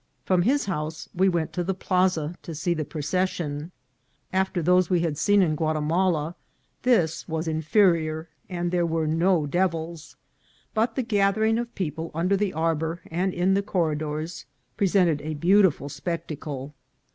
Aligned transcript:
From 0.25 0.41
his 0.41 0.65
house 0.65 1.07
we 1.13 1.29
went 1.29 1.53
to 1.53 1.63
the 1.63 1.75
plaza 1.75 2.33
to 2.41 2.55
see 2.55 2.73
the 2.73 2.83
procession. 2.83 3.71
After 4.33 4.59
those 4.63 4.89
we 4.89 5.01
had 5.01 5.15
seen 5.15 5.43
in 5.43 5.55
Guatimala 5.55 6.33
this 6.81 7.27
was 7.27 7.47
inferior, 7.47 8.27
and 8.49 8.71
there 8.71 8.83
were 8.83 9.05
no 9.05 9.45
devils; 9.45 10.15
but 10.73 10.95
the 10.95 11.03
gathering 11.03 11.59
of 11.59 11.75
people 11.75 12.09
under 12.15 12.35
the 12.35 12.51
arbour 12.51 13.03
and 13.11 13.31
in 13.31 13.53
the 13.53 13.61
corridors 13.61 14.47
presented 14.75 15.21
a 15.21 15.35
beautiful 15.35 15.87
spectacle. 15.87 16.73